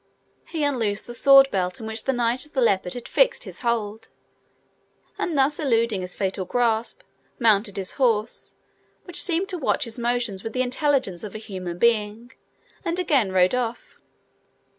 He 0.47 0.63
unloosed 0.63 1.05
the 1.05 1.13
sword 1.13 1.51
belt, 1.51 1.79
in 1.79 1.85
which 1.85 2.05
the 2.05 2.11
Knight 2.11 2.47
of 2.47 2.53
the 2.53 2.61
Leopard 2.61 2.95
had 2.95 3.07
fixed 3.07 3.43
his 3.43 3.59
hold, 3.61 4.09
and, 5.19 5.37
thus 5.37 5.59
eluding 5.59 6.01
his 6.01 6.15
fatal 6.15 6.43
grasp, 6.43 7.01
mounted 7.37 7.77
his 7.77 7.91
horse, 8.01 8.55
which 9.03 9.21
seemed 9.21 9.47
to 9.49 9.59
watch 9.59 9.83
his 9.83 9.99
motions 9.99 10.43
with 10.43 10.53
the 10.53 10.63
intelligence 10.63 11.23
of 11.23 11.35
a 11.35 11.37
human 11.37 11.77
being, 11.77 12.31
and 12.83 12.97
again 12.97 13.31
rode 13.31 13.53
off. 13.53 13.99